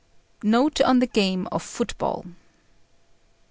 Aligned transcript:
NOTE 0.41 0.81
ON 0.83 0.97
THE 0.97 1.05
GAME 1.05 1.47
OF 1.51 1.61
FOOTBALL. 1.61 2.25